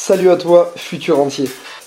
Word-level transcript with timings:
Salut 0.00 0.30
à 0.30 0.36
toi, 0.36 0.72
futur 0.76 1.18
entier. 1.18 1.46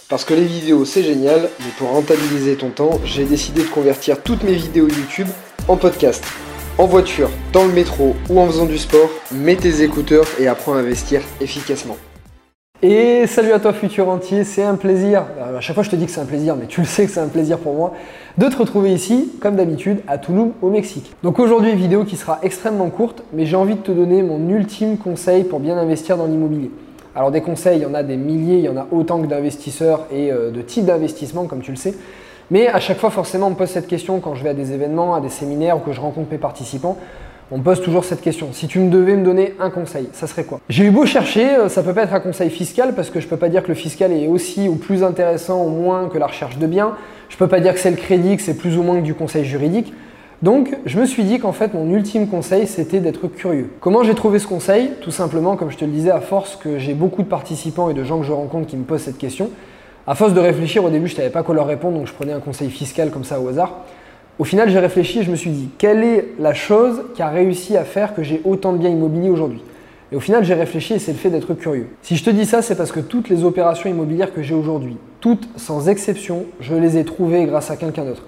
Parce 0.09 0.25
que 0.25 0.33
les 0.33 0.43
vidéos 0.43 0.83
c'est 0.83 1.01
génial, 1.01 1.47
mais 1.61 1.71
pour 1.77 1.91
rentabiliser 1.91 2.57
ton 2.57 2.69
temps, 2.69 2.99
j'ai 3.05 3.23
décidé 3.23 3.63
de 3.63 3.69
convertir 3.69 4.21
toutes 4.21 4.43
mes 4.43 4.51
vidéos 4.51 4.89
YouTube 4.89 5.29
en 5.69 5.77
podcast. 5.77 6.21
En 6.77 6.87
voiture, 6.87 7.29
dans 7.53 7.63
le 7.63 7.71
métro 7.71 8.17
ou 8.29 8.41
en 8.41 8.47
faisant 8.47 8.65
du 8.65 8.77
sport, 8.77 9.09
mets 9.31 9.55
tes 9.55 9.81
écouteurs 9.81 10.25
et 10.37 10.49
apprends 10.49 10.73
à 10.73 10.79
investir 10.79 11.21
efficacement. 11.39 11.95
Et 12.81 13.27
salut 13.27 13.53
à 13.53 13.59
toi 13.59 13.71
futur 13.71 14.09
entier, 14.09 14.43
c'est 14.43 14.63
un 14.63 14.75
plaisir, 14.75 15.25
euh, 15.39 15.57
à 15.57 15.61
chaque 15.61 15.75
fois 15.75 15.83
je 15.83 15.89
te 15.89 15.95
dis 15.95 16.05
que 16.05 16.11
c'est 16.11 16.19
un 16.19 16.25
plaisir, 16.25 16.57
mais 16.57 16.65
tu 16.65 16.81
le 16.81 16.87
sais 16.87 17.05
que 17.05 17.11
c'est 17.13 17.21
un 17.21 17.29
plaisir 17.29 17.59
pour 17.59 17.75
moi, 17.75 17.93
de 18.37 18.47
te 18.49 18.57
retrouver 18.57 18.91
ici, 18.91 19.31
comme 19.39 19.55
d'habitude, 19.55 20.01
à 20.07 20.17
Tulum 20.17 20.51
au 20.61 20.69
Mexique. 20.69 21.13
Donc 21.23 21.39
aujourd'hui, 21.39 21.73
vidéo 21.75 22.03
qui 22.03 22.17
sera 22.17 22.39
extrêmement 22.43 22.89
courte, 22.89 23.23
mais 23.31 23.45
j'ai 23.45 23.55
envie 23.55 23.75
de 23.75 23.81
te 23.81 23.91
donner 23.93 24.21
mon 24.21 24.49
ultime 24.49 24.97
conseil 24.97 25.45
pour 25.45 25.61
bien 25.61 25.77
investir 25.77 26.17
dans 26.17 26.25
l'immobilier. 26.25 26.71
Alors 27.15 27.31
des 27.31 27.41
conseils, 27.41 27.79
il 27.79 27.83
y 27.83 27.85
en 27.85 27.93
a 27.93 28.03
des 28.03 28.17
milliers, 28.17 28.57
il 28.57 28.65
y 28.65 28.69
en 28.69 28.77
a 28.77 28.87
autant 28.91 29.21
que 29.21 29.27
d'investisseurs 29.27 30.07
et 30.11 30.31
euh, 30.31 30.51
de 30.51 30.61
types 30.61 30.85
d'investissement, 30.85 31.45
comme 31.45 31.61
tu 31.61 31.71
le 31.71 31.77
sais. 31.77 31.93
Mais 32.49 32.67
à 32.67 32.79
chaque 32.79 32.97
fois, 32.97 33.11
forcément, 33.11 33.47
on 33.47 33.51
me 33.51 33.55
pose 33.55 33.69
cette 33.69 33.87
question 33.87 34.19
quand 34.19 34.35
je 34.35 34.43
vais 34.43 34.49
à 34.49 34.53
des 34.53 34.73
événements, 34.73 35.15
à 35.15 35.21
des 35.21 35.29
séminaires 35.29 35.77
ou 35.77 35.79
que 35.79 35.93
je 35.93 36.01
rencontre 36.01 36.31
mes 36.31 36.37
participants 36.37 36.97
on 37.51 37.57
me 37.57 37.63
pose 37.63 37.81
toujours 37.81 38.05
cette 38.05 38.21
question. 38.21 38.49
Si 38.53 38.67
tu 38.67 38.79
me 38.79 38.89
devais 38.89 39.15
me 39.15 39.25
donner 39.25 39.55
un 39.59 39.69
conseil, 39.69 40.07
ça 40.13 40.25
serait 40.25 40.45
quoi? 40.45 40.61
J'ai 40.69 40.85
eu 40.85 40.91
beau 40.91 41.05
chercher, 41.05 41.57
euh, 41.57 41.69
ça 41.69 41.83
peut 41.83 41.93
pas 41.93 42.03
être 42.03 42.13
un 42.13 42.21
conseil 42.21 42.49
fiscal 42.49 42.95
parce 42.95 43.09
que 43.09 43.19
je 43.19 43.27
peux 43.27 43.37
pas 43.37 43.49
dire 43.49 43.61
que 43.61 43.67
le 43.67 43.73
fiscal 43.73 44.13
est 44.13 44.27
aussi 44.27 44.69
ou 44.69 44.75
plus 44.75 45.03
intéressant 45.03 45.61
ou 45.65 45.69
moins 45.69 46.07
que 46.07 46.17
la 46.17 46.27
recherche 46.27 46.57
de 46.57 46.65
biens. 46.65 46.95
Je 47.27 47.35
peux 47.35 47.47
pas 47.47 47.59
dire 47.59 47.73
que 47.73 47.79
c'est 47.79 47.91
le 47.91 47.97
crédit, 47.97 48.37
que 48.37 48.41
c'est 48.41 48.53
plus 48.53 48.77
ou 48.77 48.83
moins 48.83 48.95
que 48.95 49.05
du 49.05 49.13
conseil 49.13 49.43
juridique. 49.43 49.93
Donc, 50.41 50.75
je 50.87 50.99
me 50.99 51.05
suis 51.05 51.23
dit 51.23 51.37
qu'en 51.37 51.51
fait, 51.51 51.75
mon 51.75 51.87
ultime 51.93 52.27
conseil, 52.27 52.65
c'était 52.65 52.99
d'être 52.99 53.27
curieux. 53.27 53.69
Comment 53.79 54.03
j'ai 54.03 54.15
trouvé 54.15 54.39
ce 54.39 54.47
conseil? 54.47 54.89
Tout 55.01 55.11
simplement, 55.11 55.55
comme 55.55 55.69
je 55.69 55.77
te 55.77 55.85
le 55.85 55.91
disais, 55.91 56.09
à 56.09 56.19
force 56.19 56.55
que 56.55 56.79
j'ai 56.79 56.95
beaucoup 56.95 57.21
de 57.21 57.27
participants 57.27 57.91
et 57.91 57.93
de 57.93 58.03
gens 58.03 58.19
que 58.19 58.25
je 58.25 58.31
rencontre 58.31 58.65
qui 58.65 58.75
me 58.75 58.83
posent 58.83 59.01
cette 59.01 59.19
question. 59.19 59.51
À 60.07 60.15
force 60.15 60.33
de 60.33 60.39
réfléchir, 60.39 60.83
au 60.83 60.89
début, 60.89 61.07
je 61.07 61.15
savais 61.15 61.29
pas 61.29 61.43
quoi 61.43 61.53
leur 61.53 61.67
répondre, 61.67 61.99
donc 61.99 62.07
je 62.07 62.13
prenais 62.13 62.33
un 62.33 62.39
conseil 62.39 62.71
fiscal 62.71 63.11
comme 63.11 63.23
ça 63.23 63.39
au 63.39 63.47
hasard. 63.49 63.85
Au 64.39 64.43
final, 64.43 64.67
j'ai 64.69 64.79
réfléchi 64.79 65.19
et 65.19 65.23
je 65.23 65.29
me 65.29 65.35
suis 65.35 65.51
dit, 65.51 65.69
quelle 65.77 66.03
est 66.03 66.29
la 66.39 66.55
chose 66.55 67.03
qui 67.13 67.21
a 67.21 67.29
réussi 67.29 67.77
à 67.77 67.83
faire 67.83 68.15
que 68.15 68.23
j'ai 68.23 68.41
autant 68.43 68.73
de 68.73 68.79
biens 68.79 68.89
immobiliers 68.89 69.29
aujourd'hui? 69.29 69.61
Et 70.11 70.15
au 70.15 70.19
final, 70.19 70.43
j'ai 70.43 70.55
réfléchi 70.55 70.95
et 70.95 70.99
c'est 70.99 71.11
le 71.11 71.19
fait 71.19 71.29
d'être 71.29 71.53
curieux. 71.53 71.87
Si 72.01 72.15
je 72.15 72.23
te 72.23 72.31
dis 72.31 72.47
ça, 72.47 72.63
c'est 72.63 72.75
parce 72.75 72.91
que 72.91 72.99
toutes 72.99 73.29
les 73.29 73.43
opérations 73.43 73.91
immobilières 73.91 74.33
que 74.33 74.41
j'ai 74.41 74.55
aujourd'hui, 74.55 74.97
toutes 75.19 75.47
sans 75.55 75.87
exception, 75.87 76.45
je 76.59 76.73
les 76.73 76.97
ai 76.97 77.05
trouvées 77.05 77.45
grâce 77.45 77.69
à 77.69 77.77
quelqu'un 77.77 78.05
d'autre. 78.05 78.23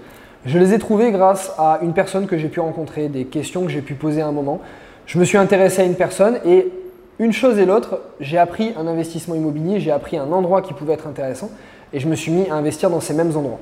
Je 0.45 0.59
les 0.59 0.73
ai 0.73 0.79
trouvées 0.79 1.11
grâce 1.11 1.53
à 1.57 1.79
une 1.83 1.93
personne 1.93 2.27
que 2.27 2.37
j'ai 2.37 2.49
pu 2.49 2.59
rencontrer, 2.59 3.07
des 3.07 3.23
questions 3.23 3.63
que 3.63 3.69
j'ai 3.69 3.81
pu 3.81 3.93
poser 3.93 4.21
à 4.21 4.27
un 4.27 4.33
moment. 4.33 4.59
Je 5.05 5.17
me 5.17 5.23
suis 5.23 5.37
intéressé 5.37 5.81
à 5.81 5.85
une 5.85 5.95
personne 5.95 6.39
et 6.45 6.67
une 7.17 7.31
chose 7.31 7.59
et 7.59 7.65
l'autre, 7.65 8.01
j'ai 8.19 8.37
appris 8.37 8.73
un 8.77 8.85
investissement 8.87 9.35
immobilier, 9.35 9.79
j'ai 9.79 9.91
appris 9.91 10.17
un 10.17 10.29
endroit 10.33 10.61
qui 10.61 10.73
pouvait 10.73 10.93
être 10.93 11.07
intéressant 11.07 11.49
et 11.93 11.99
je 12.01 12.09
me 12.09 12.15
suis 12.15 12.31
mis 12.31 12.49
à 12.49 12.55
investir 12.55 12.89
dans 12.89 12.99
ces 12.99 13.13
mêmes 13.13 13.37
endroits. 13.37 13.59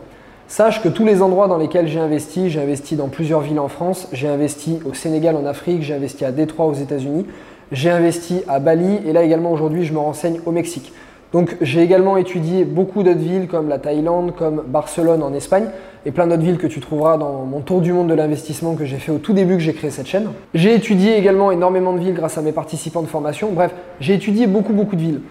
Sache 0.48 0.82
que 0.82 0.90
tous 0.90 1.06
les 1.06 1.22
endroits 1.22 1.48
dans 1.48 1.58
lesquels 1.58 1.88
j'ai 1.88 2.00
investi, 2.00 2.50
j'ai 2.50 2.62
investi 2.62 2.96
dans 2.96 3.10
plusieurs 3.10 3.42
villes 3.42 3.60
en 3.60 3.68
France, 3.68 4.08
j'ai 4.12 4.28
investi 4.28 4.80
au 4.84 4.96
Sénégal 4.96 5.36
en 5.36 5.46
Afrique, 5.46 5.84
j'ai 5.84 5.94
investi 5.94 6.26
à 6.26 6.32
Détroit 6.32 6.66
aux 6.66 6.74
États-Unis, 6.74 7.28
j'ai 7.72 7.92
investi 7.92 8.42
à 8.48 8.60
Bali 8.60 9.02
et 9.06 9.14
là 9.14 9.22
également 9.22 9.52
aujourd'hui 9.52 9.86
je 9.86 9.94
me 9.94 10.00
renseigne 10.00 10.42
au 10.48 10.52
Mexique. 10.52 10.92
Donc 11.34 11.56
j'ai 11.62 11.82
également 11.82 12.18
étudié 12.18 12.66
beaucoup 12.66 13.04
d'autres 13.04 13.20
villes 13.20 13.48
comme 13.48 13.70
la 13.70 13.80
Thaïlande, 13.80 14.34
comme 14.36 14.64
Barcelone 14.68 15.24
en 15.24 15.34
Espagne 15.34 15.68
et 16.06 16.12
plein 16.12 16.28
d'autres 16.28 16.42
villes 16.42 16.58
que 16.58 16.68
tu 16.68 16.80
trouveras 16.80 17.18
dans 17.18 17.46
mon 17.46 17.62
tour 17.62 17.80
du 17.82 17.94
monde 17.94 18.08
de 18.08 18.14
l'investissement 18.14 18.76
que 18.76 18.86
j'ai 18.86 18.98
fait 18.98 19.12
au 19.12 19.18
tout 19.18 19.34
début 19.34 19.54
que 19.54 19.62
j'ai 19.62 19.74
créé 19.74 19.92
cette 19.92 20.08
chaîne. 20.08 20.30
J'ai 20.54 20.76
étudié 20.76 21.18
également 21.18 21.52
énormément 21.52 21.94
de 21.94 22.00
villes 22.00 22.14
grâce 22.14 22.38
à 22.38 22.42
mes 22.42 22.52
participants 22.52 23.02
de 23.02 23.08
formation. 23.08 23.52
Bref, 23.52 23.72
j'ai 24.00 24.16
étudié 24.16 24.48
beaucoup 24.48 24.74
beaucoup 24.74 24.96
de 24.96 25.02
villes. 25.02 25.22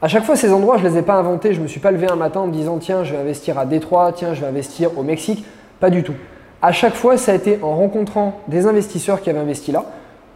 À 0.00 0.06
chaque 0.06 0.22
fois, 0.22 0.36
ces 0.36 0.52
endroits, 0.52 0.78
je 0.78 0.84
ne 0.84 0.90
les 0.90 0.98
ai 0.98 1.02
pas 1.02 1.14
inventés. 1.14 1.52
Je 1.52 1.58
ne 1.58 1.64
me 1.64 1.68
suis 1.68 1.80
pas 1.80 1.90
levé 1.90 2.08
un 2.08 2.14
matin 2.14 2.40
en 2.40 2.46
me 2.46 2.52
disant 2.52 2.78
tiens, 2.78 3.02
je 3.02 3.12
vais 3.12 3.20
investir 3.20 3.58
à 3.58 3.66
Détroit, 3.66 4.12
tiens, 4.12 4.32
je 4.34 4.42
vais 4.42 4.46
investir 4.46 4.96
au 4.96 5.02
Mexique. 5.02 5.44
Pas 5.80 5.90
du 5.90 6.04
tout. 6.04 6.14
À 6.62 6.70
chaque 6.70 6.94
fois, 6.94 7.16
ça 7.16 7.32
a 7.32 7.34
été 7.34 7.58
en 7.62 7.74
rencontrant 7.76 8.40
des 8.46 8.66
investisseurs 8.66 9.20
qui 9.20 9.30
avaient 9.30 9.38
investi 9.40 9.72
là, 9.72 9.86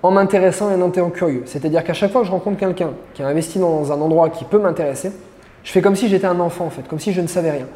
en 0.03 0.11
m'intéressant 0.11 0.71
et 0.71 0.83
en 0.83 0.89
étant 0.89 1.11
curieux. 1.11 1.43
C'est-à-dire 1.47 1.85
qu'à 1.85 1.93
chaque 1.93 2.11
fois 2.11 2.23
que 2.23 2.27
je 2.27 2.33
rencontre 2.33 2.59
quelqu'un 2.59 2.91
qui 3.15 3.23
a 3.23 3.29
investi 3.29 3.59
dans 3.59 3.93
un 3.93 4.01
endroit 4.01 4.31
qui 4.31 4.45
peut 4.45 4.59
m'intéresser, 4.59 5.13
je 5.63 5.71
fais 5.71 5.81
comme 5.81 5.97
si 5.97 6.09
j'étais 6.09 6.27
un 6.27 6.41
enfant 6.41 6.67
en 6.67 6.71
fait, 6.71 6.87
comme 6.89 6.99
si 6.99 7.13
je 7.13 7.21
ne 7.21 7.27
savais 7.27 7.53
rien. 7.53 7.67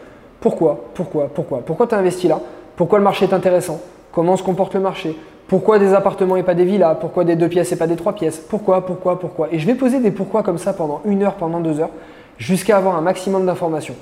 Pourquoi? 0.40 0.86
Pourquoi? 0.94 1.28
Pourquoi? 1.32 1.60
Pourquoi 1.64 1.86
tu 1.86 1.94
as 1.94 1.98
investi 1.98 2.28
là? 2.28 2.40
Pourquoi 2.74 2.98
le 2.98 3.04
marché 3.04 3.26
est 3.26 3.32
intéressant? 3.32 3.80
Comment 4.12 4.36
se 4.36 4.42
comporte 4.42 4.74
le 4.74 4.80
marché? 4.80 5.16
Pourquoi 5.46 5.78
des 5.78 5.94
appartements 5.94 6.36
et 6.36 6.42
pas 6.42 6.54
des 6.54 6.64
villas? 6.64 6.96
Pourquoi 7.00 7.24
des 7.24 7.36
deux 7.36 7.48
pièces 7.48 7.70
et 7.70 7.76
pas 7.76 7.86
des 7.86 7.96
trois 7.96 8.12
pièces? 8.12 8.38
Pourquoi? 8.38 8.84
Pourquoi? 8.84 9.20
Pourquoi? 9.20 9.48
Et 9.52 9.58
je 9.58 9.66
vais 9.66 9.74
poser 9.76 10.00
des 10.00 10.10
pourquoi 10.10 10.42
comme 10.42 10.58
ça 10.58 10.72
pendant 10.72 11.00
une 11.04 11.22
heure, 11.22 11.34
pendant 11.34 11.60
deux 11.60 11.78
heures, 11.78 11.90
jusqu'à 12.38 12.76
avoir 12.76 12.96
un 12.96 13.00
maximum 13.00 13.46
d'informations. 13.46 13.94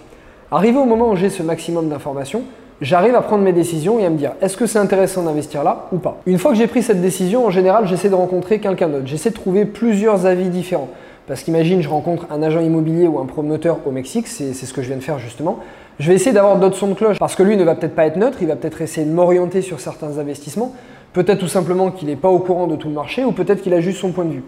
Arrivé 0.51 0.79
au 0.79 0.87
moment 0.87 1.11
où 1.11 1.17
j'ai 1.17 1.29
ce 1.29 1.43
maximum 1.43 1.89
d'informations, 1.89 2.43
j'arrive 2.81 3.15
à 3.15 3.21
prendre 3.21 3.43
mes 3.43 3.53
décisions 3.53 3.99
et 3.99 4.07
à 4.07 4.11
me 4.11 4.17
dire 4.17 4.33
est-ce 4.41 4.57
que 4.57 4.67
c'est 4.67 4.79
intéressant 4.79 5.23
d'investir 5.23 5.65
là 5.65 5.87
ou 5.93 5.99
pas? 5.99 6.19
Une 6.27 6.39
fois 6.39 6.53
que 6.53 6.57
j'ai 6.59 6.67
pris 6.67 6.83
cette 6.83 7.01
décision, 7.01 7.47
en 7.47 7.51
général, 7.51 7.87
j'essaie 7.87 8.11
de 8.11 8.15
rencontrer 8.15 8.59
quelqu'un 8.61 8.89
d'autre. 8.89 9.07
J'essaie 9.07 9.31
de 9.31 9.35
trouver 9.35 9.65
plusieurs 9.65 10.27
avis 10.27 10.49
différents. 10.49 10.89
Parce 11.27 11.43
qu'imagine, 11.43 11.81
je 11.81 11.89
rencontre 11.89 12.27
un 12.31 12.43
agent 12.43 12.61
immobilier 12.61 13.07
ou 13.07 13.19
un 13.19 13.25
promoteur 13.25 13.79
au 13.87 13.91
Mexique, 13.91 14.27
c'est 14.27 14.53
ce 14.53 14.73
que 14.75 14.83
je 14.83 14.89
viens 14.89 14.99
de 14.99 15.03
faire 15.03 15.19
justement. 15.19 15.59
Je 15.99 16.09
vais 16.09 16.15
essayer 16.17 16.33
d'avoir 16.33 16.59
d'autres 16.59 16.77
sons 16.77 16.89
de 16.89 16.95
cloche 16.95 17.19
parce 17.19 17.35
que 17.35 17.43
lui 17.43 17.57
ne 17.57 17.65
va 17.65 17.77
peut-être 17.77 17.95
pas 17.95 18.05
être 18.05 18.17
neutre, 18.17 18.39
il 18.41 18.49
va 18.49 18.57
peut-être 18.57 18.83
essayer 18.83 19.06
de 19.06 19.12
m'orienter 19.12 19.62
sur 19.62 19.81
certains 19.81 20.19
investissements. 20.19 20.73
Peut-être 21.12 21.39
tout 21.39 21.49
simplement 21.49 21.93
qu'il 21.93 22.09
n'est 22.09 22.17
pas 22.17 22.29
au 22.29 22.41
courant 22.41 22.67
de 22.67 22.77
tout 22.77 22.89
le 22.89 22.95
marché 22.95 23.25
ou 23.25 23.33
peut-être 23.33 23.62
qu'il 23.62 23.73
a 23.73 23.81
juste 23.81 24.01
son 24.01 24.11
point 24.11 24.25
de 24.25 24.33
vue. 24.33 24.43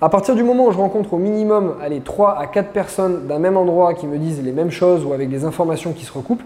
À 0.00 0.08
partir 0.08 0.34
du 0.34 0.44
moment 0.44 0.66
où 0.66 0.72
je 0.72 0.78
rencontre 0.78 1.12
au 1.14 1.18
minimum 1.18 1.74
allez, 1.82 2.00
3 2.00 2.38
à 2.38 2.46
4 2.46 2.70
personnes 2.70 3.26
d'un 3.26 3.38
même 3.38 3.56
endroit 3.56 3.94
qui 3.94 4.06
me 4.06 4.16
disent 4.16 4.40
les 4.42 4.52
mêmes 4.52 4.70
choses 4.70 5.04
ou 5.04 5.12
avec 5.12 5.28
des 5.28 5.44
informations 5.44 5.92
qui 5.92 6.04
se 6.04 6.12
recoupent, 6.12 6.42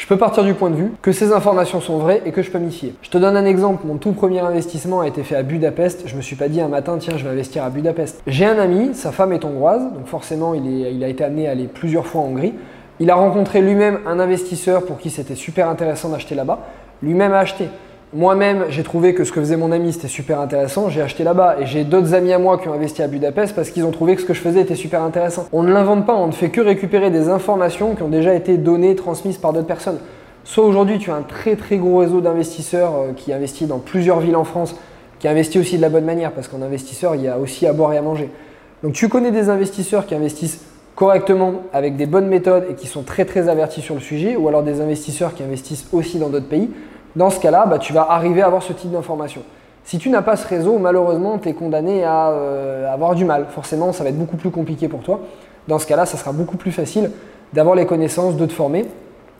je 0.00 0.06
peux 0.06 0.16
partir 0.16 0.44
du 0.44 0.54
point 0.54 0.70
de 0.70 0.76
vue 0.76 0.92
que 1.02 1.12
ces 1.12 1.30
informations 1.30 1.82
sont 1.82 1.98
vraies 1.98 2.22
et 2.24 2.32
que 2.32 2.40
je 2.40 2.50
peux 2.50 2.58
m'y 2.58 2.72
fier. 2.72 2.94
Je 3.02 3.10
te 3.10 3.18
donne 3.18 3.36
un 3.36 3.44
exemple, 3.44 3.86
mon 3.86 3.96
tout 3.96 4.12
premier 4.12 4.40
investissement 4.40 5.02
a 5.02 5.06
été 5.06 5.22
fait 5.22 5.36
à 5.36 5.42
Budapest. 5.42 6.04
Je 6.06 6.16
me 6.16 6.22
suis 6.22 6.36
pas 6.36 6.48
dit 6.48 6.62
un 6.62 6.68
matin, 6.68 6.96
tiens, 6.98 7.18
je 7.18 7.24
vais 7.24 7.28
investir 7.28 7.64
à 7.64 7.68
Budapest. 7.68 8.22
J'ai 8.26 8.46
un 8.46 8.58
ami, 8.58 8.94
sa 8.94 9.12
femme 9.12 9.34
est 9.34 9.44
hongroise, 9.44 9.82
donc 9.92 10.06
forcément 10.06 10.54
il, 10.54 10.64
il 10.66 11.04
a 11.04 11.08
été 11.08 11.22
amené 11.22 11.48
à 11.48 11.50
aller 11.50 11.66
plusieurs 11.66 12.06
fois 12.06 12.22
en 12.22 12.28
Hongrie. 12.28 12.54
Il 12.98 13.10
a 13.10 13.14
rencontré 13.14 13.60
lui-même 13.60 13.98
un 14.06 14.18
investisseur 14.20 14.86
pour 14.86 14.96
qui 14.96 15.10
c'était 15.10 15.34
super 15.34 15.68
intéressant 15.68 16.08
d'acheter 16.08 16.34
là-bas. 16.34 16.60
Lui-même 17.02 17.34
a 17.34 17.40
acheté. 17.40 17.68
Moi-même, 18.12 18.64
j'ai 18.70 18.82
trouvé 18.82 19.14
que 19.14 19.22
ce 19.22 19.30
que 19.30 19.38
faisait 19.38 19.56
mon 19.56 19.70
ami, 19.70 19.92
c'était 19.92 20.08
super 20.08 20.40
intéressant. 20.40 20.88
J'ai 20.88 21.00
acheté 21.00 21.22
là-bas. 21.22 21.58
Et 21.60 21.66
j'ai 21.66 21.84
d'autres 21.84 22.12
amis 22.12 22.32
à 22.32 22.40
moi 22.40 22.58
qui 22.58 22.68
ont 22.68 22.72
investi 22.72 23.02
à 23.02 23.06
Budapest 23.06 23.54
parce 23.54 23.70
qu'ils 23.70 23.84
ont 23.84 23.92
trouvé 23.92 24.16
que 24.16 24.22
ce 24.22 24.26
que 24.26 24.34
je 24.34 24.40
faisais 24.40 24.62
était 24.62 24.74
super 24.74 25.02
intéressant. 25.02 25.46
On 25.52 25.62
ne 25.62 25.72
l'invente 25.72 26.06
pas, 26.06 26.16
on 26.16 26.26
ne 26.26 26.32
fait 26.32 26.48
que 26.48 26.60
récupérer 26.60 27.10
des 27.10 27.28
informations 27.28 27.94
qui 27.94 28.02
ont 28.02 28.08
déjà 28.08 28.34
été 28.34 28.56
données, 28.56 28.96
transmises 28.96 29.38
par 29.38 29.52
d'autres 29.52 29.68
personnes. 29.68 29.98
Soit 30.42 30.64
aujourd'hui, 30.64 30.98
tu 30.98 31.12
as 31.12 31.14
un 31.14 31.22
très 31.22 31.54
très 31.54 31.76
gros 31.76 31.98
réseau 31.98 32.20
d'investisseurs 32.20 32.94
euh, 32.96 33.12
qui 33.14 33.32
investit 33.32 33.66
dans 33.66 33.78
plusieurs 33.78 34.18
villes 34.18 34.34
en 34.34 34.42
France, 34.44 34.74
qui 35.20 35.28
investit 35.28 35.60
aussi 35.60 35.76
de 35.76 35.82
la 35.82 35.88
bonne 35.88 36.04
manière 36.04 36.32
parce 36.32 36.48
qu'en 36.48 36.62
investisseur, 36.62 37.14
il 37.14 37.22
y 37.22 37.28
a 37.28 37.38
aussi 37.38 37.64
à 37.64 37.72
boire 37.72 37.92
et 37.92 37.98
à 37.98 38.02
manger. 38.02 38.28
Donc 38.82 38.92
tu 38.92 39.08
connais 39.08 39.30
des 39.30 39.50
investisseurs 39.50 40.06
qui 40.06 40.16
investissent 40.16 40.64
correctement 40.96 41.62
avec 41.72 41.96
des 41.96 42.06
bonnes 42.06 42.26
méthodes 42.26 42.66
et 42.70 42.74
qui 42.74 42.88
sont 42.88 43.02
très 43.02 43.24
très 43.24 43.48
avertis 43.48 43.82
sur 43.82 43.94
le 43.94 44.00
sujet, 44.00 44.34
ou 44.34 44.48
alors 44.48 44.64
des 44.64 44.80
investisseurs 44.80 45.34
qui 45.34 45.44
investissent 45.44 45.86
aussi 45.92 46.18
dans 46.18 46.28
d'autres 46.28 46.48
pays. 46.48 46.70
Dans 47.16 47.30
ce 47.30 47.40
cas-là, 47.40 47.66
bah, 47.66 47.78
tu 47.78 47.92
vas 47.92 48.06
arriver 48.10 48.42
à 48.42 48.46
avoir 48.46 48.62
ce 48.62 48.72
type 48.72 48.90
d'information. 48.90 49.42
Si 49.84 49.98
tu 49.98 50.10
n'as 50.10 50.22
pas 50.22 50.36
ce 50.36 50.46
réseau, 50.46 50.78
malheureusement, 50.78 51.38
tu 51.38 51.48
es 51.48 51.52
condamné 51.52 52.04
à 52.04 52.30
euh, 52.30 52.92
avoir 52.92 53.14
du 53.14 53.24
mal. 53.24 53.46
Forcément, 53.50 53.92
ça 53.92 54.04
va 54.04 54.10
être 54.10 54.18
beaucoup 54.18 54.36
plus 54.36 54.50
compliqué 54.50 54.88
pour 54.88 55.00
toi. 55.00 55.20
Dans 55.66 55.78
ce 55.78 55.86
cas-là, 55.86 56.06
ça 56.06 56.16
sera 56.16 56.32
beaucoup 56.32 56.56
plus 56.56 56.72
facile 56.72 57.10
d'avoir 57.52 57.74
les 57.74 57.86
connaissances, 57.86 58.36
de 58.36 58.46
te 58.46 58.52
former, 58.52 58.86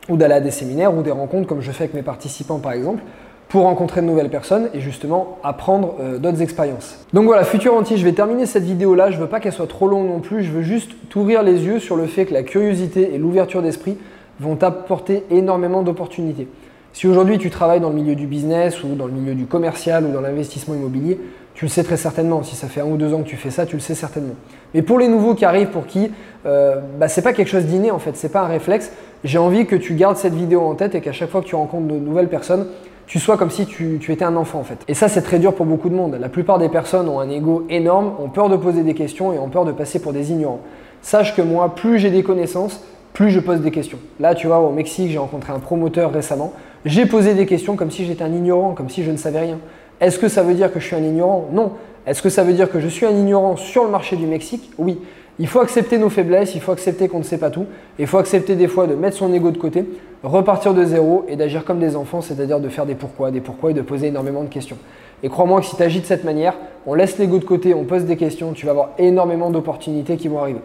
ou 0.09 0.17
d'aller 0.17 0.35
à 0.35 0.41
des 0.41 0.51
séminaires 0.51 0.95
ou 0.95 1.03
des 1.03 1.11
rencontres, 1.11 1.47
comme 1.47 1.61
je 1.61 1.71
fais 1.71 1.85
avec 1.85 1.95
mes 1.95 2.03
participants 2.03 2.59
par 2.59 2.73
exemple, 2.73 3.03
pour 3.49 3.63
rencontrer 3.63 4.01
de 4.01 4.07
nouvelles 4.07 4.31
personnes 4.31 4.69
et 4.75 4.81
justement 4.81 5.39
apprendre 5.43 5.95
euh, 6.01 6.19
d'autres 6.19 6.43
expériences. 6.43 7.05
Donc 7.13 7.27
voilà, 7.27 7.45
futur 7.45 7.75
entier, 7.75 7.97
je 7.97 8.05
vais 8.05 8.13
terminer 8.13 8.47
cette 8.47 8.65
vidéo 8.65 8.95
là. 8.95 9.11
Je 9.11 9.19
veux 9.19 9.27
pas 9.27 9.41
qu'elle 9.41 9.53
soit 9.53 9.67
trop 9.67 9.89
longue 9.89 10.09
non 10.09 10.21
plus. 10.21 10.43
Je 10.43 10.51
veux 10.51 10.63
juste 10.63 10.93
t'ouvrir 11.11 11.43
les 11.43 11.65
yeux 11.65 11.79
sur 11.79 11.97
le 11.97 12.07
fait 12.07 12.27
que 12.27 12.35
la 12.35 12.43
curiosité 12.43 13.15
et 13.15 13.19
l'ouverture 13.19 13.63
d'esprit 13.63 13.97
vont 14.39 14.57
t'apporter 14.57 15.25
énormément 15.31 15.83
d'opportunités. 15.83 16.49
Si 16.93 17.07
aujourd'hui 17.07 17.39
tu 17.39 17.51
travailles 17.51 17.81
dans 17.81 17.91
le 17.91 17.95
milieu 17.95 18.15
du 18.15 18.27
business 18.27 18.83
ou 18.83 18.95
dans 18.95 19.07
le 19.07 19.13
milieu 19.13 19.35
du 19.35 19.47
commercial 19.47 20.05
ou 20.05 20.13
dans 20.13 20.21
l'investissement 20.21 20.75
immobilier, 20.75 21.21
tu 21.55 21.65
le 21.65 21.69
sais 21.71 21.85
très 21.85 21.97
certainement. 21.97 22.43
Si 22.43 22.57
ça 22.57 22.69
fait 22.69 22.81
un 22.81 22.87
ou 22.87 22.97
deux 22.97 23.13
ans 23.15 23.23
que 23.23 23.29
tu 23.29 23.37
fais 23.37 23.51
ça, 23.51 23.67
tu 23.67 23.77
le 23.77 23.81
sais 23.81 23.95
certainement. 23.95 24.35
Mais 24.75 24.83
pour 24.83 24.99
les 24.99 25.09
nouveaux 25.09 25.35
qui 25.35 25.45
arrivent, 25.45 25.69
pour 25.69 25.87
qui 25.87 26.11
euh, 26.47 26.77
bah, 26.99 27.09
c'est 27.09 27.23
pas 27.23 27.33
quelque 27.33 27.49
chose 27.49 27.65
d'inné 27.65 27.91
en 27.91 27.99
fait, 27.99 28.17
c'est 28.17 28.31
pas 28.31 28.41
un 28.41 28.49
réflexe. 28.49 28.93
J'ai 29.25 29.39
envie 29.39 29.67
que 29.67 29.77
tu 29.77 29.95
gardes 29.95 30.17
cette 30.17 30.35
vidéo 30.35 30.63
en 30.63 30.75
tête 30.75 30.95
et 30.95 31.01
qu'à 31.01 31.13
chaque 31.13 31.31
fois 31.31 31.43
que 31.43 31.47
tu 31.47 31.55
rencontres 31.55 31.87
de 31.87 31.99
nouvelles 31.99 32.29
personnes, 32.29 32.67
tu 33.07 33.19
sois 33.19 33.37
comme 33.37 33.51
si 33.51 33.67
tu, 33.67 33.99
tu 34.01 34.13
étais 34.13 34.25
un 34.25 34.37
enfant 34.37 34.61
en 34.61 34.65
fait. 34.65 34.79
Et 34.89 34.95
ça 34.95 35.09
c'est 35.09 35.23
très 35.23 35.39
dur 35.39 35.55
pour 35.55 35.67
beaucoup 35.67 35.91
de 35.91 35.95
monde. 35.95 36.17
La 36.21 36.29
plupart 36.29 36.59
des 36.59 36.69
personnes 36.69 37.09
ont 37.09 37.21
un 37.21 37.29
ego 37.29 37.67
énorme, 37.69 38.13
ont 38.19 38.29
peur 38.29 38.49
de 38.49 38.57
poser 38.57 38.83
des 38.83 38.95
questions 38.95 39.33
et 39.33 39.39
ont 39.39 39.49
peur 39.49 39.65
de 39.65 39.73
passer 39.73 40.01
pour 40.01 40.13
des 40.13 40.31
ignorants. 40.31 40.61
Sache 41.03 41.35
que 41.35 41.43
moi, 41.43 41.75
plus 41.75 41.99
j'ai 41.99 42.11
des 42.11 42.23
connaissances, 42.23 42.83
plus 43.21 43.29
je 43.29 43.39
pose 43.39 43.61
des 43.61 43.71
questions. 43.71 43.99
Là, 44.19 44.35
tu 44.35 44.47
vois, 44.47 44.61
au 44.61 44.71
Mexique, 44.71 45.11
j'ai 45.11 45.19
rencontré 45.19 45.53
un 45.53 45.59
promoteur 45.59 46.11
récemment. 46.11 46.55
J'ai 46.87 47.05
posé 47.05 47.35
des 47.35 47.45
questions 47.45 47.77
comme 47.77 47.91
si 47.91 48.07
j'étais 48.07 48.25
un 48.25 48.33
ignorant, 48.33 48.73
comme 48.73 48.89
si 48.89 49.05
je 49.05 49.11
ne 49.11 49.19
savais 49.19 49.41
rien. 49.41 49.59
Est-ce 50.01 50.19
que 50.19 50.29
ça 50.29 50.43
veut 50.43 50.55
dire 50.55 50.73
que 50.73 50.81
je 50.81 50.87
suis 50.87 50.97
un 50.97 51.03
ignorant? 51.03 51.47
Non. 51.53 51.73
Est-ce 52.07 52.23
que 52.23 52.31
ça 52.31 52.45
veut 52.45 52.55
dire 52.55 52.71
que 52.71 52.81
je 52.81 52.89
suis 52.89 53.05
un 53.05 53.11
ignorant 53.11 53.57
sur 53.57 53.85
le 53.85 53.91
marché 53.91 54.17
du 54.17 54.25
Mexique? 54.25 54.71
Oui. 54.79 54.99
Il 55.39 55.49
faut 55.49 55.61
accepter 55.61 55.99
nos 55.99 56.09
faiblesses, 56.09 56.55
il 56.55 56.63
faut 56.63 56.73
accepter 56.73 57.09
qu'on 57.09 57.19
ne 57.19 57.25
sait 57.25 57.37
pas 57.37 57.51
tout, 57.51 57.67
il 57.99 58.07
faut 58.07 58.17
accepter 58.17 58.57
des 58.57 58.69
fois 58.69 58.87
de 58.87 58.95
mettre 58.95 59.19
son 59.19 59.31
ego 59.35 59.51
de 59.51 59.59
côté, 59.59 59.85
repartir 60.23 60.73
de 60.73 60.83
zéro 60.87 61.27
et 61.29 61.37
d'agir 61.37 61.67
comme 61.67 61.79
des 61.79 61.97
enfants, 61.97 62.23
c'est-à-dire 62.23 62.59
de 62.59 62.71
faire 62.71 62.87
des 62.87 62.95
pourquoi, 62.95 63.31
des 63.31 63.41
pourquoi 63.41 63.73
et 63.73 63.75
de 63.75 63.83
poser 63.83 64.07
énormément 64.07 64.45
de 64.45 64.49
questions. 64.49 64.79
Et 65.23 65.29
crois-moi 65.29 65.61
que 65.61 65.67
si 65.67 65.77
tu 65.77 65.83
agis 65.83 66.01
de 66.01 66.07
cette 66.07 66.25
manière, 66.25 66.55
on 66.87 66.95
laisse 66.95 67.19
l'ego 67.19 67.39
de 67.39 67.45
côté, 67.45 67.75
on 67.75 67.85
pose 67.85 68.07
des 68.07 68.17
questions, 68.17 68.55
tu 68.55 68.65
vas 68.65 68.73
avoir 68.73 68.91
énormément 68.97 69.51
d'opportunités 69.51 70.17
qui 70.17 70.29
vont 70.29 70.39
arriver. 70.39 70.61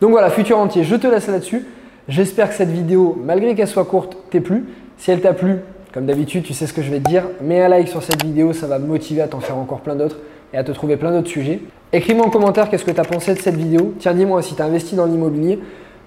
Donc 0.00 0.12
voilà, 0.12 0.30
futur 0.30 0.58
entier, 0.58 0.84
je 0.84 0.94
te 0.94 1.08
laisse 1.08 1.26
là-dessus. 1.26 1.66
J'espère 2.08 2.50
que 2.50 2.54
cette 2.54 2.70
vidéo, 2.70 3.20
malgré 3.24 3.56
qu'elle 3.56 3.66
soit 3.66 3.84
courte, 3.84 4.16
t'ait 4.30 4.40
plu. 4.40 4.66
Si 4.96 5.10
elle 5.10 5.20
t'a 5.20 5.32
plu, 5.32 5.56
comme 5.92 6.06
d'habitude, 6.06 6.44
tu 6.44 6.54
sais 6.54 6.66
ce 6.66 6.72
que 6.72 6.82
je 6.82 6.90
vais 6.90 7.00
te 7.00 7.08
dire. 7.08 7.24
Mets 7.42 7.60
un 7.60 7.68
like 7.68 7.88
sur 7.88 8.02
cette 8.02 8.22
vidéo, 8.22 8.52
ça 8.52 8.68
va 8.68 8.78
me 8.78 8.86
motiver 8.86 9.22
à 9.22 9.28
t'en 9.28 9.40
faire 9.40 9.56
encore 9.56 9.80
plein 9.80 9.96
d'autres 9.96 10.18
et 10.52 10.56
à 10.56 10.62
te 10.62 10.70
trouver 10.70 10.96
plein 10.96 11.10
d'autres 11.10 11.28
sujets. 11.28 11.60
Écris-moi 11.92 12.24
en 12.24 12.30
commentaire 12.30 12.70
qu'est-ce 12.70 12.84
que 12.84 12.92
tu 12.92 13.00
as 13.00 13.04
pensé 13.04 13.34
de 13.34 13.40
cette 13.40 13.56
vidéo. 13.56 13.94
Tiens, 13.98 14.14
dis-moi 14.14 14.40
si 14.42 14.54
tu 14.54 14.62
as 14.62 14.66
investi 14.66 14.94
dans 14.94 15.06
l'immobilier. 15.06 15.58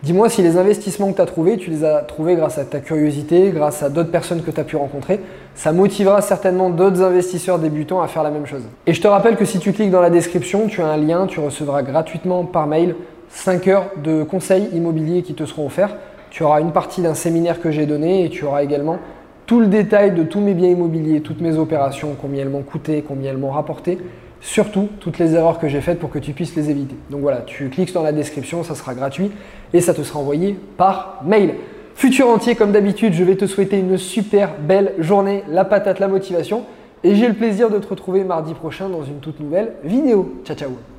Dis-moi 0.02 0.30
si 0.30 0.42
les 0.42 0.56
investissements 0.56 1.12
que 1.12 1.18
tu 1.18 1.22
as 1.22 1.26
trouvés, 1.26 1.58
tu 1.58 1.70
les 1.70 1.84
as 1.84 2.00
trouvés 2.04 2.36
grâce 2.36 2.58
à 2.58 2.64
ta 2.64 2.80
curiosité, 2.80 3.52
grâce 3.54 3.84
à 3.84 3.90
d'autres 3.90 4.12
personnes 4.12 4.42
que 4.42 4.52
tu 4.52 4.60
as 4.62 4.64
pu 4.64 4.78
rencontrer. 4.78 5.20
Ça 5.56 5.74
motivera 5.74 6.22
certainement 6.22 6.70
d'autres 6.70 7.02
investisseurs 7.02 7.60
débutants 7.60 8.02
à 8.02 8.08
faire 8.08 8.24
la 8.24 8.30
même 8.30 8.46
chose. 8.46 8.62
Et 8.88 8.94
je 8.94 9.02
te 9.02 9.08
rappelle 9.10 9.36
que 9.36 9.44
si 9.44 9.60
tu 9.60 9.74
cliques 9.74 9.92
dans 9.92 10.00
la 10.00 10.10
description, 10.10 10.68
tu 10.68 10.82
as 10.82 10.88
un 10.88 10.96
lien, 10.96 11.28
tu 11.28 11.42
recevras 11.42 11.84
gratuitement 11.84 12.46
par 12.46 12.68
mail 12.68 12.96
5 13.30 13.68
heures 13.68 13.92
de 14.04 14.24
conseils 14.24 14.70
immobiliers 14.74 15.22
qui 15.22 15.34
te 15.34 15.46
seront 15.46 15.66
offerts. 15.66 15.96
Tu 16.30 16.44
auras 16.44 16.62
une 16.62 16.72
partie 16.72 17.02
d'un 17.02 17.14
séminaire 17.14 17.62
que 17.62 17.72
j'ai 17.72 17.86
donné 17.86 18.26
et 18.26 18.30
tu 18.30 18.46
auras 18.46 18.64
également 18.64 19.00
tout 19.46 19.60
le 19.60 19.68
détail 19.68 20.12
de 20.12 20.24
tous 20.24 20.40
mes 20.40 20.54
biens 20.54 20.70
immobiliers, 20.70 21.22
toutes 21.22 21.42
mes 21.42 21.58
opérations, 21.58 22.16
combien 22.20 22.44
elles 22.44 22.50
m'ont 22.50 22.62
coûté, 22.62 23.04
combien 23.08 23.32
elles 23.32 23.38
m'ont 23.38 23.50
rapporté, 23.50 23.98
surtout 24.42 24.90
toutes 25.00 25.18
les 25.18 25.34
erreurs 25.34 25.58
que 25.58 25.68
j'ai 25.68 25.82
faites 25.82 25.98
pour 25.98 26.12
que 26.12 26.20
tu 26.20 26.34
puisses 26.34 26.56
les 26.56 26.70
éviter. 26.70 26.96
Donc 27.10 27.22
voilà, 27.22 27.42
tu 27.42 27.70
cliques 27.70 27.94
dans 27.94 28.04
la 28.04 28.12
description, 28.12 28.64
ça 28.64 28.76
sera 28.76 28.94
gratuit 28.94 29.32
et 29.74 29.82
ça 29.82 29.96
te 29.96 30.04
sera 30.04 30.20
envoyé 30.20 30.56
par 30.78 31.22
mail. 31.26 31.56
Futur 31.96 32.30
entier, 32.30 32.56
comme 32.56 32.72
d'habitude, 32.72 33.14
je 33.14 33.24
vais 33.24 33.36
te 33.36 33.46
souhaiter 33.46 33.80
une 33.80 33.98
super 33.98 34.52
belle 34.60 34.94
journée, 35.00 35.44
la 35.50 35.66
patate, 35.66 36.00
la 36.00 36.08
motivation. 36.08 36.64
Et 37.04 37.16
j'ai 37.16 37.28
le 37.28 37.34
plaisir 37.34 37.70
de 37.70 37.78
te 37.78 37.88
retrouver 37.88 38.24
mardi 38.24 38.54
prochain 38.54 38.88
dans 38.88 39.04
une 39.04 39.20
toute 39.20 39.40
nouvelle 39.40 39.74
vidéo. 39.84 40.42
Ciao 40.46 40.56
ciao 40.56 40.99